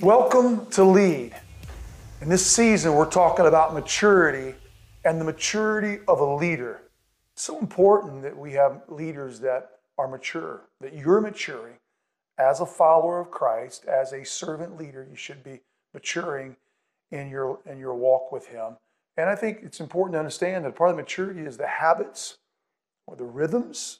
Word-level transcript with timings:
Welcome 0.00 0.66
to 0.66 0.84
Lead. 0.84 1.34
In 2.20 2.28
this 2.28 2.46
season, 2.46 2.94
we're 2.94 3.10
talking 3.10 3.46
about 3.46 3.74
maturity 3.74 4.54
and 5.04 5.20
the 5.20 5.24
maturity 5.24 5.98
of 6.06 6.20
a 6.20 6.34
leader. 6.36 6.82
It's 7.32 7.42
so 7.42 7.58
important 7.58 8.22
that 8.22 8.38
we 8.38 8.52
have 8.52 8.82
leaders 8.86 9.40
that 9.40 9.80
are 9.98 10.06
mature, 10.06 10.60
that 10.80 10.94
you're 10.94 11.20
maturing 11.20 11.78
as 12.38 12.60
a 12.60 12.66
follower 12.66 13.18
of 13.18 13.32
Christ, 13.32 13.86
as 13.86 14.12
a 14.12 14.24
servant 14.24 14.76
leader, 14.76 15.04
you 15.10 15.16
should 15.16 15.42
be 15.42 15.62
maturing 15.92 16.54
in 17.10 17.28
your 17.28 17.58
in 17.66 17.78
your 17.78 17.94
walk 17.94 18.30
with 18.30 18.46
him. 18.46 18.76
And 19.16 19.28
I 19.28 19.34
think 19.34 19.60
it's 19.64 19.80
important 19.80 20.12
to 20.14 20.20
understand 20.20 20.64
that 20.64 20.76
part 20.76 20.90
of 20.90 20.96
maturity 20.96 21.40
is 21.40 21.56
the 21.56 21.66
habits 21.66 22.38
or 23.08 23.16
the 23.16 23.24
rhythms, 23.24 23.98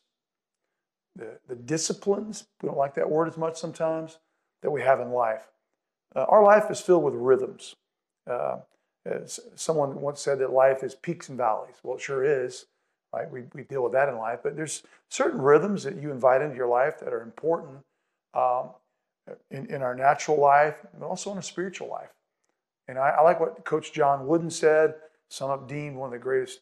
the, 1.16 1.40
the 1.48 1.56
disciplines. 1.56 2.46
We 2.62 2.68
don't 2.68 2.78
like 2.78 2.94
that 2.94 3.10
word 3.10 3.26
as 3.26 3.36
much 3.36 3.58
sometimes 3.58 4.18
that 4.62 4.70
we 4.70 4.82
have 4.82 5.00
in 5.00 5.10
life. 5.10 5.48
Uh, 6.14 6.24
our 6.28 6.42
life 6.42 6.70
is 6.70 6.80
filled 6.80 7.04
with 7.04 7.14
rhythms. 7.14 7.76
Uh, 8.28 8.58
someone 9.54 10.00
once 10.00 10.20
said 10.20 10.38
that 10.38 10.52
life 10.52 10.82
is 10.82 10.94
peaks 10.94 11.28
and 11.28 11.38
valleys. 11.38 11.76
Well, 11.82 11.96
it 11.96 12.02
sure 12.02 12.24
is. 12.24 12.66
Right? 13.12 13.30
We, 13.30 13.44
we 13.54 13.62
deal 13.62 13.82
with 13.82 13.92
that 13.92 14.10
in 14.10 14.18
life, 14.18 14.40
but 14.42 14.54
there's 14.54 14.82
certain 15.08 15.40
rhythms 15.40 15.82
that 15.84 15.96
you 15.96 16.10
invite 16.10 16.42
into 16.42 16.56
your 16.56 16.68
life 16.68 16.98
that 17.00 17.12
are 17.12 17.22
important 17.22 17.78
um, 18.34 18.70
in, 19.50 19.64
in 19.66 19.80
our 19.80 19.94
natural 19.94 20.38
life, 20.38 20.76
but 20.98 21.06
also 21.06 21.32
in 21.32 21.38
a 21.38 21.42
spiritual 21.42 21.88
life. 21.88 22.10
And 22.86 22.98
I, 22.98 23.10
I 23.10 23.22
like 23.22 23.40
what 23.40 23.64
Coach 23.64 23.92
John 23.94 24.26
Wooden 24.26 24.50
said, 24.50 24.94
some 25.30 25.50
up 25.50 25.66
deemed 25.66 25.96
one 25.96 26.08
of 26.08 26.12
the 26.12 26.18
greatest 26.18 26.60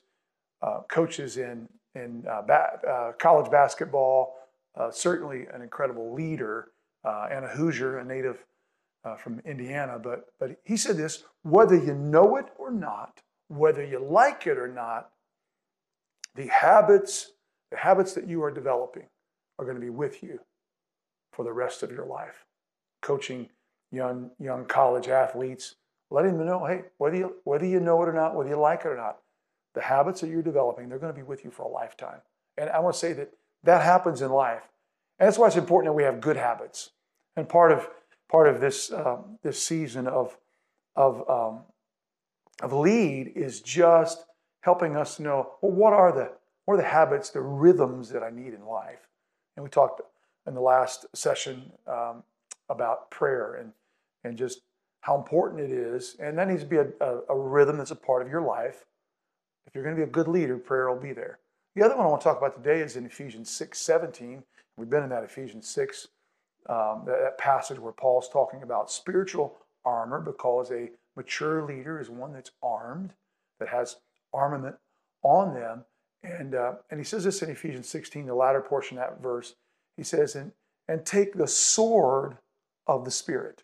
uh, 0.62 0.80
coaches 0.88 1.36
in, 1.36 1.68
in 1.96 2.24
uh, 2.30 2.42
ba- 2.42 2.78
uh, 2.88 3.12
college 3.12 3.50
basketball, 3.50 4.34
uh, 4.76 4.90
certainly 4.90 5.46
an 5.52 5.62
incredible 5.62 6.14
leader, 6.14 6.68
uh, 7.04 7.26
and 7.30 7.44
a 7.44 7.48
Hoosier, 7.48 7.98
a 7.98 8.04
native 8.04 8.44
uh, 9.06 9.14
from 9.14 9.40
Indiana. 9.46 9.98
But, 10.02 10.26
but 10.38 10.56
he 10.64 10.76
said 10.76 10.96
this 10.96 11.24
whether 11.42 11.76
you 11.76 11.94
know 11.94 12.36
it 12.36 12.46
or 12.58 12.70
not, 12.70 13.22
whether 13.48 13.84
you 13.84 14.04
like 14.04 14.46
it 14.46 14.58
or 14.58 14.68
not, 14.68 15.10
the 16.34 16.48
habits, 16.48 17.32
the 17.70 17.76
habits 17.78 18.12
that 18.14 18.28
you 18.28 18.42
are 18.42 18.50
developing 18.50 19.06
are 19.58 19.64
going 19.64 19.76
to 19.76 19.80
be 19.80 19.90
with 19.90 20.22
you 20.22 20.40
for 21.32 21.44
the 21.44 21.52
rest 21.52 21.82
of 21.82 21.90
your 21.90 22.04
life. 22.04 22.44
Coaching 23.00 23.48
young, 23.92 24.30
young 24.38 24.64
college 24.66 25.08
athletes, 25.08 25.76
letting 26.10 26.36
them 26.36 26.46
know, 26.46 26.66
hey, 26.66 26.82
whether 26.98 27.16
you, 27.16 27.36
whether 27.44 27.64
you 27.64 27.80
know 27.80 28.02
it 28.02 28.08
or 28.08 28.12
not, 28.12 28.34
whether 28.34 28.50
you 28.50 28.58
like 28.58 28.80
it 28.80 28.88
or 28.88 28.96
not, 28.96 29.18
the 29.74 29.82
habits 29.82 30.20
that 30.20 30.30
you're 30.30 30.42
developing, 30.42 30.88
they're 30.88 30.98
going 30.98 31.12
to 31.12 31.18
be 31.18 31.22
with 31.22 31.44
you 31.44 31.50
for 31.50 31.62
a 31.62 31.68
lifetime. 31.68 32.20
And 32.58 32.70
I 32.70 32.80
want 32.80 32.94
to 32.94 32.98
say 32.98 33.12
that 33.12 33.30
that 33.62 33.82
happens 33.82 34.22
in 34.22 34.30
life. 34.30 34.62
And 35.18 35.26
that's 35.26 35.38
why 35.38 35.46
it's 35.46 35.56
important 35.56 35.90
that 35.90 35.96
we 35.96 36.02
have 36.02 36.20
good 36.20 36.36
habits. 36.36 36.90
And 37.36 37.48
part 37.48 37.72
of 37.72 37.88
part 38.30 38.48
of 38.48 38.60
this 38.60 38.92
um, 38.92 39.38
this 39.42 39.62
season 39.62 40.06
of 40.06 40.36
of 40.94 41.28
um, 41.28 41.60
of 42.62 42.72
lead 42.72 43.32
is 43.34 43.60
just 43.60 44.24
helping 44.60 44.96
us 44.96 45.20
know 45.20 45.52
well 45.60 45.72
what 45.72 45.92
are 45.92 46.12
the 46.12 46.32
what 46.64 46.74
are 46.74 46.78
the 46.78 46.88
habits, 46.88 47.30
the 47.30 47.40
rhythms 47.40 48.08
that 48.10 48.22
I 48.22 48.30
need 48.30 48.52
in 48.52 48.64
life. 48.66 49.08
And 49.56 49.64
we 49.64 49.70
talked 49.70 50.02
in 50.46 50.54
the 50.54 50.60
last 50.60 51.06
session 51.14 51.72
um, 51.86 52.22
about 52.68 53.10
prayer 53.10 53.54
and 53.54 53.72
and 54.24 54.36
just 54.36 54.62
how 55.00 55.16
important 55.16 55.60
it 55.60 55.70
is. 55.70 56.16
And 56.18 56.36
that 56.36 56.48
needs 56.48 56.62
to 56.62 56.68
be 56.68 56.78
a, 56.78 56.88
a, 57.00 57.20
a 57.30 57.38
rhythm 57.38 57.78
that's 57.78 57.92
a 57.92 57.96
part 57.96 58.22
of 58.22 58.28
your 58.28 58.42
life. 58.42 58.84
If 59.66 59.74
you're 59.74 59.84
going 59.84 59.94
to 59.94 60.00
be 60.00 60.08
a 60.08 60.12
good 60.12 60.26
leader, 60.26 60.58
prayer 60.58 60.90
will 60.90 61.00
be 61.00 61.12
there. 61.12 61.38
The 61.76 61.84
other 61.84 61.96
one 61.96 62.06
I 62.06 62.08
want 62.08 62.22
to 62.22 62.24
talk 62.24 62.38
about 62.38 62.56
today 62.56 62.80
is 62.80 62.96
in 62.96 63.06
Ephesians 63.06 63.50
6 63.50 63.78
17. 63.78 64.42
We've 64.76 64.90
been 64.90 65.04
in 65.04 65.10
that 65.10 65.22
Ephesians 65.22 65.68
6 65.68 66.08
um, 66.68 67.02
that, 67.06 67.20
that 67.20 67.38
passage 67.38 67.78
where 67.78 67.92
Paul's 67.92 68.28
talking 68.28 68.62
about 68.62 68.90
spiritual 68.90 69.56
armor 69.84 70.20
because 70.20 70.70
a 70.70 70.90
mature 71.16 71.64
leader 71.64 72.00
is 72.00 72.10
one 72.10 72.32
that's 72.32 72.50
armed, 72.62 73.12
that 73.58 73.68
has 73.68 73.96
armament 74.32 74.76
on 75.22 75.54
them. 75.54 75.84
And, 76.22 76.54
uh, 76.54 76.74
and 76.90 76.98
he 76.98 77.04
says 77.04 77.24
this 77.24 77.42
in 77.42 77.50
Ephesians 77.50 77.88
16, 77.88 78.26
the 78.26 78.34
latter 78.34 78.60
portion 78.60 78.98
of 78.98 79.04
that 79.04 79.22
verse. 79.22 79.54
He 79.96 80.02
says, 80.02 80.34
and, 80.34 80.52
and 80.88 81.04
take 81.04 81.34
the 81.34 81.46
sword 81.46 82.38
of 82.86 83.04
the 83.04 83.10
Spirit. 83.10 83.62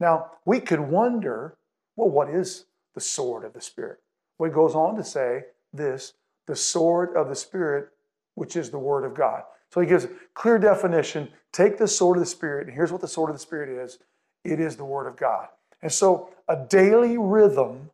Now, 0.00 0.32
we 0.44 0.60
could 0.60 0.80
wonder, 0.80 1.56
well, 1.96 2.10
what 2.10 2.30
is 2.30 2.66
the 2.94 3.00
sword 3.00 3.44
of 3.44 3.52
the 3.52 3.60
Spirit? 3.60 3.98
Well, 4.38 4.50
he 4.50 4.54
goes 4.54 4.74
on 4.74 4.96
to 4.96 5.04
say 5.04 5.44
this 5.72 6.14
the 6.46 6.56
sword 6.56 7.16
of 7.16 7.28
the 7.28 7.34
Spirit, 7.34 7.88
which 8.34 8.56
is 8.56 8.70
the 8.70 8.78
Word 8.78 9.04
of 9.04 9.14
God. 9.14 9.42
So 9.76 9.82
he 9.82 9.86
gives 9.86 10.04
a 10.04 10.10
clear 10.32 10.58
definition. 10.58 11.28
Take 11.52 11.76
the 11.76 11.86
sword 11.86 12.16
of 12.16 12.22
the 12.22 12.30
Spirit, 12.30 12.66
and 12.66 12.74
here's 12.74 12.90
what 12.90 13.02
the 13.02 13.08
sword 13.08 13.28
of 13.28 13.36
the 13.36 13.40
Spirit 13.40 13.68
is 13.68 13.98
it 14.42 14.58
is 14.58 14.74
the 14.74 14.86
Word 14.86 15.06
of 15.06 15.18
God. 15.18 15.48
And 15.82 15.92
so 15.92 16.30
a 16.48 16.56
daily 16.56 17.18
rhythm 17.18 17.90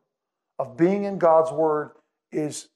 of 0.60 0.76
being 0.76 1.04
in 1.04 1.18
God's 1.18 1.50
Word 1.50 1.90
is, 2.30 2.68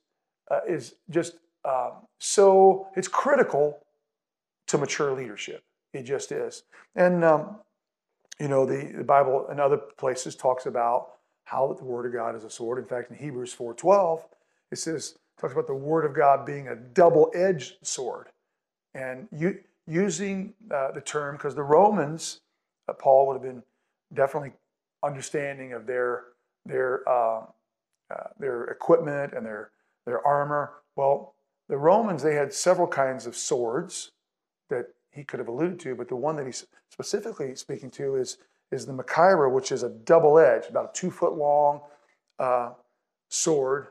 uh, 0.50 0.58
is 0.66 0.96
just 1.08 1.34
um, 1.64 1.92
so, 2.18 2.88
it's 2.96 3.06
critical 3.06 3.78
to 4.66 4.76
mature 4.76 5.12
leadership. 5.12 5.62
It 5.92 6.02
just 6.02 6.32
is. 6.32 6.64
And, 6.96 7.24
um, 7.24 7.58
you 8.40 8.48
know, 8.48 8.66
the, 8.66 8.92
the 8.96 9.04
Bible 9.04 9.46
in 9.52 9.60
other 9.60 9.76
places 9.76 10.34
talks 10.34 10.66
about 10.66 11.10
how 11.44 11.72
the 11.78 11.84
Word 11.84 12.06
of 12.06 12.12
God 12.12 12.34
is 12.34 12.42
a 12.42 12.50
sword. 12.50 12.80
In 12.80 12.86
fact, 12.86 13.12
in 13.12 13.16
Hebrews 13.16 13.54
4.12, 13.54 14.22
it 14.72 14.78
says, 14.78 15.16
talks 15.40 15.52
about 15.52 15.68
the 15.68 15.74
Word 15.74 16.04
of 16.04 16.12
God 16.12 16.44
being 16.44 16.66
a 16.66 16.74
double-edged 16.74 17.74
sword 17.82 18.30
and 18.96 19.28
you, 19.30 19.58
using 19.86 20.54
uh, 20.74 20.90
the 20.92 21.00
term 21.00 21.36
because 21.36 21.54
the 21.54 21.62
Romans, 21.62 22.40
uh, 22.88 22.94
Paul 22.94 23.26
would 23.26 23.34
have 23.34 23.42
been 23.42 23.62
definitely 24.14 24.52
understanding 25.04 25.72
of 25.72 25.86
their 25.86 26.24
their 26.64 27.08
uh, 27.08 27.42
uh, 28.10 28.28
their 28.38 28.64
equipment 28.64 29.34
and 29.34 29.44
their 29.44 29.70
their 30.06 30.26
armor. 30.26 30.72
Well, 30.96 31.34
the 31.68 31.76
Romans 31.76 32.22
they 32.22 32.34
had 32.34 32.52
several 32.52 32.88
kinds 32.88 33.26
of 33.26 33.36
swords 33.36 34.12
that 34.70 34.86
he 35.10 35.22
could 35.24 35.38
have 35.38 35.48
alluded 35.48 35.78
to, 35.80 35.94
but 35.94 36.08
the 36.08 36.16
one 36.16 36.36
that 36.36 36.46
he's 36.46 36.66
specifically 36.90 37.54
speaking 37.54 37.90
to 37.92 38.16
is 38.16 38.38
is 38.72 38.86
the 38.86 38.92
Machaira, 38.92 39.52
which 39.52 39.70
is 39.70 39.82
a 39.82 39.90
double 39.90 40.38
edge, 40.38 40.64
about 40.68 40.90
a 40.96 40.98
two 40.98 41.10
foot 41.10 41.34
long 41.34 41.82
uh, 42.38 42.70
sword, 43.28 43.88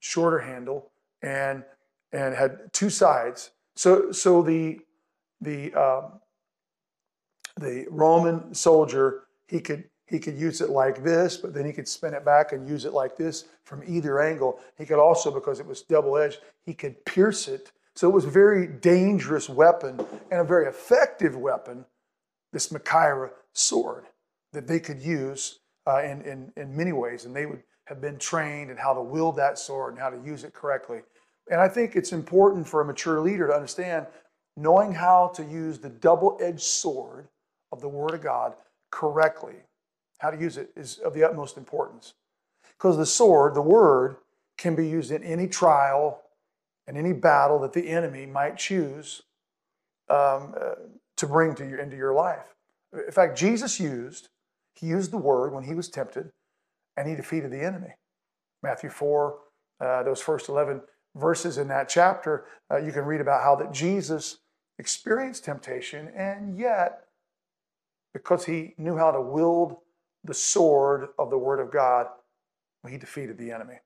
shorter 0.00 0.38
handle, 0.38 0.90
and 1.22 1.62
and 2.12 2.34
had 2.34 2.72
two 2.72 2.88
sides 2.88 3.50
so, 3.78 4.10
so 4.10 4.42
the 4.42 4.80
the 5.40 5.72
um, 5.72 6.18
the 7.60 7.86
Roman 7.88 8.52
soldier 8.52 9.28
he 9.46 9.60
could 9.60 9.84
he 10.06 10.18
could 10.18 10.36
use 10.36 10.60
it 10.60 10.70
like 10.70 11.04
this, 11.04 11.36
but 11.36 11.54
then 11.54 11.64
he 11.64 11.72
could 11.72 11.86
spin 11.86 12.12
it 12.12 12.24
back 12.24 12.50
and 12.50 12.68
use 12.68 12.84
it 12.86 12.92
like 12.92 13.16
this 13.16 13.44
from 13.62 13.84
either 13.86 14.20
angle. 14.20 14.58
He 14.78 14.84
could 14.84 14.98
also, 14.98 15.30
because 15.30 15.60
it 15.60 15.66
was 15.66 15.82
double 15.82 16.16
edged, 16.16 16.40
he 16.66 16.74
could 16.74 17.04
pierce 17.04 17.46
it. 17.46 17.70
So 17.94 18.08
it 18.08 18.12
was 18.12 18.24
a 18.24 18.30
very 18.30 18.66
dangerous 18.66 19.48
weapon 19.48 20.00
and 20.32 20.40
a 20.40 20.44
very 20.44 20.66
effective 20.66 21.36
weapon. 21.36 21.84
This 22.52 22.70
Machaira 22.70 23.30
sword 23.52 24.06
that 24.54 24.66
they 24.66 24.80
could 24.80 25.00
use 25.00 25.60
uh, 25.86 26.02
in, 26.02 26.22
in 26.22 26.52
in 26.56 26.76
many 26.76 26.92
ways, 26.92 27.26
and 27.26 27.36
they 27.36 27.46
would 27.46 27.62
have 27.84 28.00
been 28.00 28.18
trained 28.18 28.72
in 28.72 28.76
how 28.76 28.92
to 28.92 29.02
wield 29.02 29.36
that 29.36 29.56
sword 29.56 29.92
and 29.92 30.02
how 30.02 30.10
to 30.10 30.18
use 30.24 30.42
it 30.42 30.52
correctly. 30.52 31.02
And 31.50 31.60
I 31.60 31.68
think 31.68 31.96
it's 31.96 32.12
important 32.12 32.66
for 32.66 32.80
a 32.80 32.84
mature 32.84 33.20
leader 33.20 33.46
to 33.46 33.54
understand 33.54 34.06
knowing 34.56 34.92
how 34.92 35.28
to 35.34 35.44
use 35.44 35.78
the 35.78 35.88
double 35.88 36.36
edged 36.40 36.60
sword 36.60 37.28
of 37.72 37.80
the 37.80 37.88
Word 37.88 38.14
of 38.14 38.22
God 38.22 38.54
correctly, 38.90 39.54
how 40.18 40.30
to 40.30 40.38
use 40.38 40.56
it 40.56 40.70
is 40.76 40.98
of 40.98 41.14
the 41.14 41.24
utmost 41.24 41.56
importance. 41.56 42.14
Because 42.76 42.96
the 42.96 43.06
sword, 43.06 43.54
the 43.54 43.62
Word, 43.62 44.16
can 44.56 44.74
be 44.74 44.88
used 44.88 45.10
in 45.10 45.22
any 45.22 45.46
trial 45.46 46.22
and 46.86 46.96
any 46.96 47.12
battle 47.12 47.58
that 47.60 47.72
the 47.72 47.88
enemy 47.88 48.26
might 48.26 48.56
choose 48.56 49.22
um, 50.08 50.54
uh, 50.60 50.74
to 51.16 51.26
bring 51.26 51.54
to 51.54 51.68
you 51.68 51.78
into 51.78 51.96
your 51.96 52.14
life. 52.14 52.54
In 52.92 53.12
fact, 53.12 53.38
Jesus 53.38 53.78
used, 53.78 54.28
he 54.74 54.86
used 54.86 55.10
the 55.10 55.18
Word 55.18 55.52
when 55.52 55.64
he 55.64 55.74
was 55.74 55.88
tempted 55.88 56.30
and 56.96 57.08
he 57.08 57.14
defeated 57.14 57.50
the 57.52 57.60
enemy. 57.60 57.94
Matthew 58.62 58.90
4, 58.90 59.38
uh, 59.80 60.02
those 60.02 60.20
first 60.20 60.48
11 60.48 60.80
verses 61.16 61.58
in 61.58 61.68
that 61.68 61.88
chapter, 61.88 62.46
uh, 62.70 62.76
you 62.76 62.92
can 62.92 63.04
read 63.04 63.20
about 63.20 63.42
how 63.42 63.56
that 63.56 63.72
Jesus 63.72 64.38
experienced 64.78 65.44
temptation, 65.44 66.08
and 66.16 66.58
yet, 66.58 67.04
because 68.12 68.44
he 68.44 68.74
knew 68.78 68.96
how 68.96 69.10
to 69.10 69.20
wield 69.20 69.76
the 70.24 70.34
sword 70.34 71.08
of 71.18 71.30
the 71.30 71.38
Word 71.38 71.60
of 71.60 71.72
God, 71.72 72.06
he 72.88 72.96
defeated 72.96 73.38
the 73.38 73.50
enemy. 73.50 73.80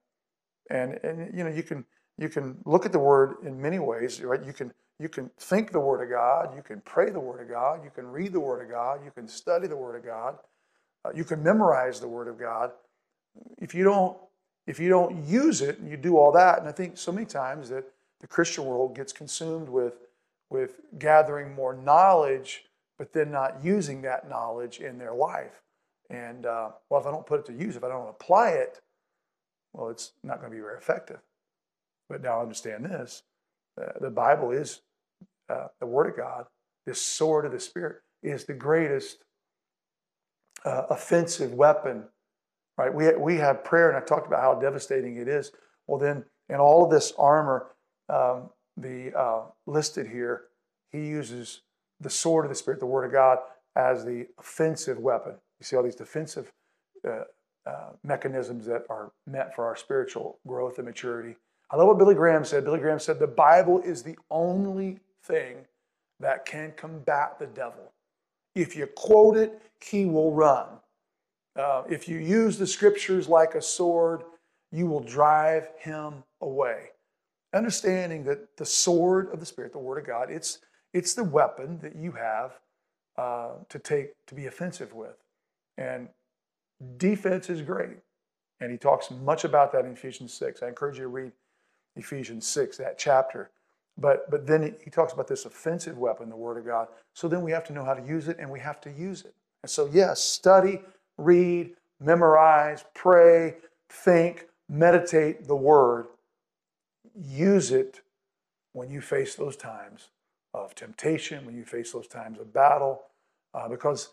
And, 0.70 0.98
and 1.02 1.36
you 1.36 1.44
know, 1.44 1.50
you 1.50 1.62
can 1.62 1.84
you 2.18 2.28
can 2.28 2.58
look 2.64 2.86
at 2.86 2.92
the 2.92 2.98
Word 2.98 3.36
in 3.42 3.60
many 3.60 3.78
ways, 3.78 4.20
right? 4.22 4.44
You 4.44 4.52
can 4.52 4.72
you 4.98 5.08
can 5.08 5.30
think 5.38 5.72
the 5.72 5.80
Word 5.80 6.02
of 6.02 6.10
God, 6.10 6.54
you 6.54 6.62
can 6.62 6.80
pray 6.82 7.10
the 7.10 7.20
Word 7.20 7.42
of 7.42 7.48
God, 7.48 7.82
you 7.82 7.90
can 7.90 8.06
read 8.06 8.32
the 8.32 8.40
Word 8.40 8.62
of 8.62 8.70
God, 8.70 9.00
you 9.04 9.10
can 9.10 9.26
study 9.26 9.66
the 9.66 9.76
Word 9.76 9.96
of 9.96 10.04
God, 10.04 10.36
uh, 11.04 11.10
you 11.14 11.24
can 11.24 11.42
memorize 11.42 12.00
the 12.00 12.08
Word 12.08 12.28
of 12.28 12.38
God. 12.38 12.70
If 13.58 13.74
you 13.74 13.82
don't 13.82 14.16
if 14.66 14.78
you 14.78 14.88
don't 14.88 15.24
use 15.26 15.60
it 15.60 15.78
and 15.78 15.90
you 15.90 15.96
do 15.96 16.16
all 16.16 16.32
that, 16.32 16.58
and 16.58 16.68
I 16.68 16.72
think 16.72 16.96
so 16.96 17.12
many 17.12 17.26
times 17.26 17.68
that 17.70 17.84
the 18.20 18.26
Christian 18.26 18.64
world 18.64 18.94
gets 18.94 19.12
consumed 19.12 19.68
with, 19.68 19.94
with 20.50 20.76
gathering 20.98 21.54
more 21.54 21.74
knowledge, 21.74 22.64
but 22.98 23.12
then 23.12 23.30
not 23.30 23.64
using 23.64 24.02
that 24.02 24.28
knowledge 24.28 24.80
in 24.80 24.98
their 24.98 25.14
life. 25.14 25.62
And 26.08 26.46
uh, 26.46 26.70
well, 26.88 27.00
if 27.00 27.06
I 27.06 27.10
don't 27.10 27.26
put 27.26 27.40
it 27.40 27.46
to 27.46 27.52
use, 27.52 27.74
if 27.74 27.82
I 27.82 27.88
don't 27.88 28.08
apply 28.08 28.50
it, 28.50 28.80
well, 29.72 29.88
it's 29.88 30.12
not 30.22 30.40
going 30.40 30.52
to 30.52 30.56
be 30.56 30.60
very 30.60 30.76
effective. 30.76 31.18
But 32.08 32.22
now 32.22 32.40
understand 32.40 32.84
this 32.84 33.22
uh, 33.80 33.98
the 34.00 34.10
Bible 34.10 34.50
is 34.50 34.82
uh, 35.48 35.68
the 35.80 35.86
Word 35.86 36.10
of 36.10 36.16
God, 36.16 36.46
this 36.86 37.00
sword 37.00 37.46
of 37.46 37.52
the 37.52 37.60
Spirit 37.60 38.02
is 38.22 38.44
the 38.44 38.54
greatest 38.54 39.24
uh, 40.64 40.84
offensive 40.90 41.54
weapon, 41.54 42.04
right? 42.76 42.92
We, 42.92 43.14
we 43.16 43.36
have 43.36 43.64
prayer, 43.64 43.88
and 43.88 43.96
I 43.96 44.00
talked 44.00 44.26
about 44.26 44.40
how 44.40 44.54
devastating 44.54 45.16
it 45.16 45.28
is. 45.28 45.52
Well, 45.86 45.98
then, 45.98 46.24
in 46.48 46.56
all 46.56 46.84
of 46.84 46.90
this 46.90 47.12
armor, 47.18 47.68
um, 48.08 48.50
the 48.76 49.12
uh, 49.16 49.42
listed 49.66 50.06
here, 50.06 50.44
he 50.90 51.06
uses 51.06 51.62
the 52.00 52.10
sword 52.10 52.44
of 52.44 52.50
the 52.50 52.54
Spirit, 52.54 52.80
the 52.80 52.86
Word 52.86 53.04
of 53.04 53.12
God, 53.12 53.38
as 53.76 54.04
the 54.04 54.26
offensive 54.38 54.98
weapon. 54.98 55.34
You 55.60 55.64
see 55.64 55.76
all 55.76 55.82
these 55.82 55.94
defensive 55.94 56.52
uh, 57.06 57.22
uh, 57.64 57.90
mechanisms 58.02 58.66
that 58.66 58.82
are 58.90 59.12
meant 59.26 59.54
for 59.54 59.64
our 59.64 59.76
spiritual 59.76 60.38
growth 60.46 60.78
and 60.78 60.86
maturity. 60.86 61.36
I 61.70 61.76
love 61.76 61.88
what 61.88 61.98
Billy 61.98 62.14
Graham 62.14 62.44
said. 62.44 62.64
Billy 62.64 62.80
Graham 62.80 62.98
said, 62.98 63.18
The 63.18 63.26
Bible 63.26 63.80
is 63.80 64.02
the 64.02 64.18
only 64.30 64.98
thing 65.24 65.56
that 66.20 66.44
can 66.44 66.72
combat 66.76 67.38
the 67.38 67.46
devil. 67.46 67.92
If 68.54 68.76
you 68.76 68.86
quote 68.86 69.36
it, 69.36 69.62
he 69.80 70.04
will 70.04 70.32
run. 70.32 70.66
Uh, 71.56 71.82
if 71.88 72.08
you 72.08 72.18
use 72.18 72.58
the 72.58 72.66
scriptures 72.66 73.28
like 73.28 73.54
a 73.54 73.62
sword, 73.62 74.22
you 74.70 74.86
will 74.86 75.00
drive 75.00 75.68
him 75.78 76.24
away. 76.40 76.86
Understanding 77.54 78.24
that 78.24 78.56
the 78.56 78.64
sword 78.64 79.28
of 79.32 79.40
the 79.40 79.46
Spirit, 79.46 79.72
the 79.72 79.78
Word 79.78 79.98
of 79.98 80.06
God, 80.06 80.30
it's, 80.30 80.58
it's 80.94 81.12
the 81.12 81.24
weapon 81.24 81.78
that 81.82 81.94
you 81.94 82.12
have 82.12 82.52
uh, 83.18 83.50
to 83.68 83.78
take 83.78 84.12
to 84.26 84.34
be 84.34 84.46
offensive 84.46 84.94
with. 84.94 85.16
And 85.76 86.08
defense 86.96 87.50
is 87.50 87.60
great. 87.60 87.98
And 88.60 88.70
he 88.70 88.78
talks 88.78 89.10
much 89.10 89.44
about 89.44 89.72
that 89.72 89.84
in 89.84 89.92
Ephesians 89.92 90.32
6. 90.34 90.62
I 90.62 90.68
encourage 90.68 90.96
you 90.96 91.02
to 91.02 91.08
read 91.08 91.32
Ephesians 91.96 92.46
6, 92.46 92.78
that 92.78 92.98
chapter. 92.98 93.50
But, 93.98 94.30
but 94.30 94.46
then 94.46 94.74
he 94.82 94.90
talks 94.90 95.12
about 95.12 95.28
this 95.28 95.44
offensive 95.44 95.98
weapon, 95.98 96.30
the 96.30 96.36
Word 96.36 96.56
of 96.56 96.64
God. 96.64 96.88
So 97.12 97.28
then 97.28 97.42
we 97.42 97.50
have 97.50 97.64
to 97.64 97.72
know 97.72 97.84
how 97.84 97.94
to 97.94 98.06
use 98.06 98.28
it, 98.28 98.38
and 98.38 98.50
we 98.50 98.60
have 98.60 98.80
to 98.82 98.90
use 98.90 99.22
it. 99.22 99.34
And 99.62 99.70
so, 99.70 99.90
yes, 99.92 100.22
study, 100.22 100.80
read, 101.18 101.72
memorize, 102.00 102.84
pray, 102.94 103.56
think, 103.88 104.46
meditate 104.68 105.46
the 105.46 105.56
Word. 105.56 106.06
Use 107.14 107.70
it 107.70 108.00
when 108.72 108.90
you 108.90 109.00
face 109.00 109.34
those 109.34 109.56
times 109.56 110.08
of 110.54 110.74
temptation, 110.74 111.44
when 111.46 111.56
you 111.56 111.64
face 111.64 111.92
those 111.92 112.08
times 112.08 112.38
of 112.38 112.52
battle, 112.52 113.02
uh, 113.54 113.68
because 113.68 114.10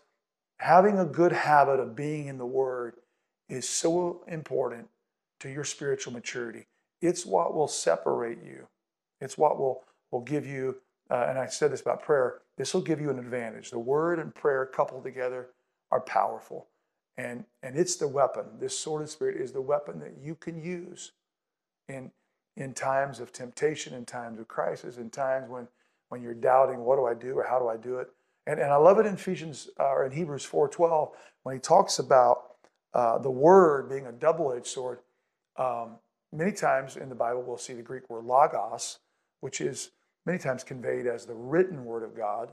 having 0.58 0.98
a 0.98 1.04
good 1.04 1.32
habit 1.32 1.80
of 1.80 1.96
being 1.96 2.26
in 2.28 2.38
the 2.38 2.46
Word 2.46 2.94
is 3.48 3.68
so 3.68 4.22
important 4.28 4.88
to 5.40 5.48
your 5.48 5.64
spiritual 5.64 6.12
maturity. 6.12 6.66
It's 7.00 7.24
what 7.24 7.54
will 7.54 7.68
separate 7.68 8.38
you 8.44 8.68
it's 9.20 9.36
what 9.36 9.58
will, 9.58 9.82
will 10.10 10.22
give 10.22 10.46
you, 10.46 10.76
uh, 11.10 11.26
and 11.28 11.38
I 11.38 11.46
said 11.46 11.72
this 11.72 11.80
about 11.80 12.02
prayer, 12.02 12.38
this 12.56 12.74
will 12.74 12.80
give 12.80 13.00
you 13.00 13.10
an 13.10 13.18
advantage. 13.18 13.70
The 13.70 13.78
word 13.78 14.18
and 14.18 14.34
prayer 14.34 14.66
coupled 14.66 15.04
together 15.04 15.48
are 15.90 16.00
powerful. 16.00 16.66
And, 17.16 17.44
and 17.62 17.76
it's 17.76 17.96
the 17.96 18.08
weapon. 18.08 18.44
This 18.58 18.78
sword 18.78 19.02
of 19.02 19.10
spirit 19.10 19.40
is 19.40 19.52
the 19.52 19.60
weapon 19.60 20.00
that 20.00 20.14
you 20.22 20.34
can 20.34 20.62
use 20.62 21.12
in, 21.88 22.10
in 22.56 22.72
times 22.72 23.20
of 23.20 23.32
temptation, 23.32 23.94
in 23.94 24.04
times 24.04 24.38
of 24.38 24.48
crisis, 24.48 24.96
in 24.96 25.10
times 25.10 25.50
when, 25.50 25.68
when 26.08 26.22
you're 26.22 26.34
doubting, 26.34 26.80
what 26.80 26.96
do 26.96 27.06
I 27.06 27.14
do 27.14 27.38
or 27.38 27.44
how 27.44 27.58
do 27.58 27.68
I 27.68 27.76
do 27.76 27.98
it? 27.98 28.08
And, 28.46 28.58
and 28.58 28.72
I 28.72 28.76
love 28.76 28.98
it 28.98 29.06
in 29.06 29.14
Ephesians 29.14 29.68
uh, 29.78 29.84
or 29.84 30.06
in 30.06 30.12
Hebrews 30.12 30.46
4.12 30.46 31.10
when 31.42 31.54
he 31.54 31.60
talks 31.60 31.98
about 31.98 32.54
uh, 32.94 33.18
the 33.18 33.30
word 33.30 33.88
being 33.88 34.06
a 34.06 34.12
double-edged 34.12 34.66
sword. 34.66 35.00
Um, 35.56 35.96
many 36.32 36.52
times 36.52 36.96
in 36.96 37.08
the 37.08 37.14
Bible, 37.14 37.42
we'll 37.42 37.58
see 37.58 37.74
the 37.74 37.82
Greek 37.82 38.08
word 38.08 38.24
logos, 38.24 38.98
which 39.40 39.60
is 39.60 39.90
many 40.26 40.38
times 40.38 40.64
conveyed 40.64 41.06
as 41.06 41.26
the 41.26 41.34
written 41.34 41.84
word 41.84 42.02
of 42.02 42.16
God, 42.16 42.50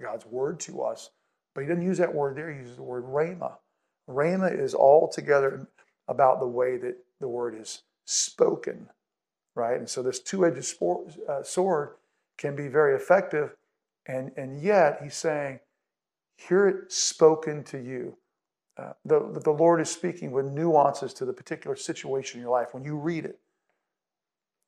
God's 0.00 0.26
word 0.26 0.60
to 0.60 0.82
us. 0.82 1.10
But 1.54 1.62
he 1.62 1.68
doesn't 1.68 1.84
use 1.84 1.98
that 1.98 2.14
word 2.14 2.36
there, 2.36 2.52
he 2.52 2.58
uses 2.60 2.76
the 2.76 2.82
word 2.82 3.04
rhema. 3.04 3.52
Rhema 4.08 4.58
is 4.58 4.74
altogether 4.74 5.68
about 6.06 6.40
the 6.40 6.46
way 6.46 6.76
that 6.78 6.96
the 7.20 7.28
word 7.28 7.54
is 7.60 7.82
spoken, 8.04 8.88
right? 9.54 9.78
And 9.78 9.88
so 9.88 10.02
this 10.02 10.20
two 10.20 10.46
edged 10.46 10.74
uh, 11.28 11.42
sword 11.42 11.90
can 12.36 12.56
be 12.56 12.68
very 12.68 12.94
effective. 12.94 13.54
And, 14.06 14.32
and 14.36 14.62
yet 14.62 15.00
he's 15.02 15.14
saying, 15.14 15.60
hear 16.36 16.68
it 16.68 16.92
spoken 16.92 17.64
to 17.64 17.78
you. 17.78 18.16
Uh, 18.78 18.92
the, 19.04 19.40
the 19.44 19.50
Lord 19.50 19.80
is 19.80 19.90
speaking 19.90 20.30
with 20.30 20.46
nuances 20.46 21.12
to 21.14 21.24
the 21.24 21.32
particular 21.32 21.76
situation 21.76 22.38
in 22.38 22.42
your 22.42 22.52
life 22.52 22.68
when 22.72 22.84
you 22.84 22.96
read 22.96 23.24
it 23.24 23.38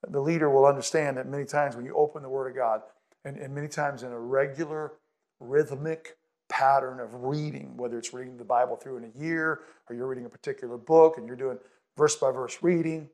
the 0.09 0.21
leader 0.21 0.49
will 0.49 0.67
understand 0.67 1.17
that 1.17 1.29
many 1.29 1.45
times 1.45 1.77
when 1.77 1.85
you 1.85 1.95
open 1.95 2.23
the 2.23 2.29
Word 2.29 2.49
of 2.51 2.57
God, 2.57 2.83
and, 3.25 3.37
and 3.37 3.55
many 3.55 3.69
times 3.69 4.03
in 4.03 4.13
a 4.13 4.19
regular, 4.19 4.93
rhythmic 5.41 6.17
pattern 6.51 7.01
of 7.01 7.15
reading, 7.15 7.75
whether 7.77 7.97
it's 7.97 8.13
reading 8.13 8.37
the 8.37 8.45
Bible 8.45 8.77
through 8.77 8.99
in 8.99 9.05
a 9.05 9.19
year 9.19 9.61
or 9.89 9.97
you're 9.97 10.09
reading 10.09 10.27
a 10.27 10.29
particular 10.29 10.77
book 10.77 11.17
and 11.17 11.27
you're 11.27 11.37
doing 11.37 11.59
verse 11.97 12.17
by 12.17 12.31
verse 12.31 12.59
reading, 12.61 13.09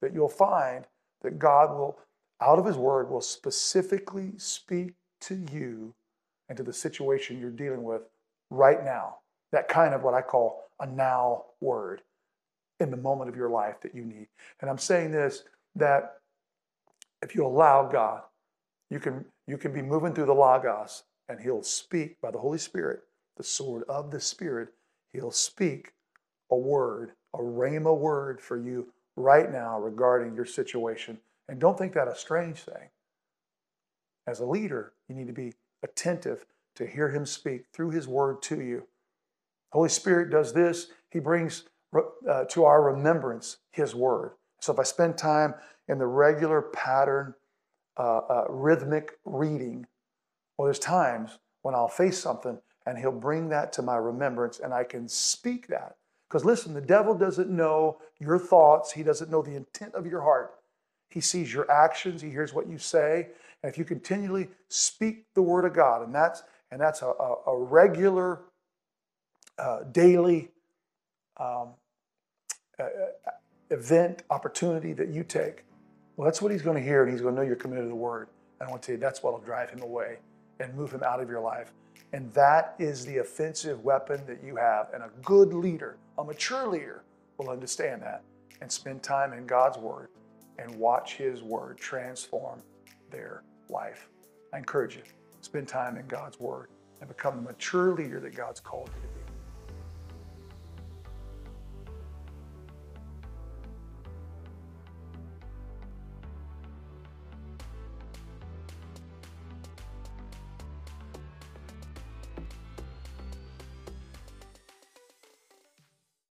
that 0.00 0.12
you'll 0.12 0.28
find 0.28 0.86
that 1.22 1.38
God 1.38 1.70
will, 1.70 1.98
out 2.40 2.58
of 2.58 2.64
His 2.64 2.76
Word, 2.76 3.10
will 3.10 3.20
specifically 3.20 4.32
speak 4.38 4.94
to 5.22 5.46
you 5.52 5.94
and 6.48 6.56
to 6.56 6.64
the 6.64 6.72
situation 6.72 7.38
you're 7.38 7.50
dealing 7.50 7.84
with 7.84 8.02
right 8.48 8.82
now. 8.82 9.16
That 9.52 9.68
kind 9.68 9.94
of 9.94 10.02
what 10.02 10.14
I 10.14 10.22
call 10.22 10.64
a 10.80 10.86
now 10.86 11.44
word 11.60 12.00
in 12.80 12.90
the 12.90 12.96
moment 12.96 13.28
of 13.28 13.36
your 13.36 13.50
life 13.50 13.80
that 13.82 13.94
you 13.94 14.04
need. 14.04 14.28
And 14.60 14.70
I'm 14.70 14.78
saying 14.78 15.12
this 15.12 15.44
that 15.76 16.14
if 17.22 17.34
you 17.34 17.46
allow 17.46 17.86
God, 17.86 18.22
you 18.90 18.98
can, 18.98 19.24
you 19.46 19.58
can 19.58 19.72
be 19.72 19.82
moving 19.82 20.14
through 20.14 20.26
the 20.26 20.32
Logos 20.34 21.04
and 21.30 21.40
He'll 21.40 21.62
speak 21.62 22.20
by 22.20 22.32
the 22.32 22.38
Holy 22.38 22.58
Spirit, 22.58 23.04
the 23.36 23.44
sword 23.44 23.84
of 23.88 24.10
the 24.10 24.20
Spirit. 24.20 24.70
He'll 25.12 25.30
speak 25.30 25.92
a 26.50 26.56
word, 26.56 27.12
a 27.34 27.38
rhema 27.38 27.96
word 27.96 28.40
for 28.40 28.58
you 28.58 28.92
right 29.14 29.50
now 29.50 29.78
regarding 29.78 30.34
your 30.34 30.44
situation. 30.44 31.18
And 31.48 31.60
don't 31.60 31.78
think 31.78 31.92
that 31.94 32.08
a 32.08 32.16
strange 32.16 32.58
thing. 32.58 32.90
As 34.26 34.40
a 34.40 34.46
leader, 34.46 34.92
you 35.08 35.14
need 35.14 35.28
to 35.28 35.32
be 35.32 35.54
attentive 35.84 36.46
to 36.74 36.86
hear 36.86 37.10
Him 37.10 37.24
speak 37.24 37.66
through 37.72 37.90
His 37.90 38.08
word 38.08 38.42
to 38.42 38.60
you. 38.60 38.86
Holy 39.72 39.88
Spirit 39.88 40.30
does 40.30 40.52
this. 40.52 40.88
He 41.10 41.20
brings 41.20 41.64
uh, 42.28 42.44
to 42.46 42.64
our 42.64 42.82
remembrance 42.82 43.58
His 43.70 43.94
word. 43.94 44.32
So 44.60 44.72
if 44.72 44.80
I 44.80 44.82
spend 44.82 45.16
time 45.16 45.54
in 45.88 45.98
the 45.98 46.06
regular 46.06 46.60
pattern, 46.60 47.34
uh, 47.96 48.18
uh, 48.18 48.44
rhythmic 48.48 49.12
reading, 49.24 49.86
well, 50.60 50.66
there's 50.66 50.78
times 50.78 51.38
when 51.62 51.74
I'll 51.74 51.88
face 51.88 52.18
something 52.18 52.58
and 52.84 52.98
he'll 52.98 53.12
bring 53.12 53.48
that 53.48 53.72
to 53.72 53.82
my 53.82 53.96
remembrance 53.96 54.58
and 54.58 54.74
I 54.74 54.84
can 54.84 55.08
speak 55.08 55.68
that. 55.68 55.96
Because 56.28 56.44
listen, 56.44 56.74
the 56.74 56.82
devil 56.82 57.14
doesn't 57.14 57.48
know 57.48 57.96
your 58.18 58.38
thoughts, 58.38 58.92
he 58.92 59.02
doesn't 59.02 59.30
know 59.30 59.40
the 59.40 59.56
intent 59.56 59.94
of 59.94 60.06
your 60.06 60.20
heart. 60.20 60.56
He 61.08 61.22
sees 61.22 61.50
your 61.50 61.70
actions, 61.70 62.20
he 62.20 62.28
hears 62.28 62.52
what 62.52 62.68
you 62.68 62.76
say. 62.76 63.28
And 63.62 63.72
if 63.72 63.78
you 63.78 63.86
continually 63.86 64.48
speak 64.68 65.24
the 65.32 65.40
word 65.40 65.64
of 65.64 65.72
God, 65.72 66.02
and 66.02 66.14
that's 66.14 66.42
and 66.70 66.78
that's 66.78 67.00
a, 67.00 67.06
a, 67.06 67.36
a 67.46 67.58
regular, 67.58 68.40
uh, 69.58 69.84
daily 69.92 70.50
um, 71.38 71.68
uh, 72.78 72.84
event, 73.70 74.24
opportunity 74.28 74.92
that 74.92 75.08
you 75.08 75.24
take, 75.24 75.64
well, 76.18 76.26
that's 76.26 76.42
what 76.42 76.52
he's 76.52 76.60
going 76.60 76.76
to 76.76 76.82
hear, 76.82 77.02
and 77.02 77.10
he's 77.10 77.22
going 77.22 77.34
to 77.34 77.40
know 77.40 77.46
you're 77.46 77.56
committed 77.56 77.86
to 77.86 77.88
the 77.88 77.94
word. 77.94 78.28
And 78.60 78.68
I 78.68 78.70
want 78.70 78.82
to 78.82 78.86
tell 78.88 78.94
you, 78.96 79.00
that's 79.00 79.22
what 79.22 79.32
will 79.32 79.40
drive 79.40 79.70
him 79.70 79.80
away 79.80 80.18
and 80.60 80.74
move 80.74 80.92
him 80.92 81.02
out 81.02 81.20
of 81.20 81.28
your 81.28 81.40
life. 81.40 81.72
And 82.12 82.32
that 82.34 82.74
is 82.78 83.04
the 83.04 83.18
offensive 83.18 83.84
weapon 83.84 84.22
that 84.26 84.42
you 84.44 84.56
have. 84.56 84.88
And 84.92 85.02
a 85.02 85.10
good 85.22 85.52
leader, 85.52 85.96
a 86.18 86.24
mature 86.24 86.66
leader, 86.66 87.04
will 87.38 87.50
understand 87.50 88.02
that 88.02 88.22
and 88.60 88.70
spend 88.70 89.02
time 89.02 89.32
in 89.32 89.46
God's 89.46 89.78
word 89.78 90.08
and 90.58 90.74
watch 90.76 91.16
his 91.16 91.42
word 91.42 91.78
transform 91.78 92.62
their 93.10 93.42
life. 93.68 94.08
I 94.52 94.58
encourage 94.58 94.96
you, 94.96 95.02
spend 95.40 95.68
time 95.68 95.96
in 95.96 96.06
God's 96.06 96.38
word 96.38 96.68
and 97.00 97.08
become 97.08 97.36
the 97.36 97.42
mature 97.42 97.94
leader 97.94 98.20
that 98.20 98.36
God's 98.36 98.60
called 98.60 98.90
you 98.94 99.08
to 99.08 99.09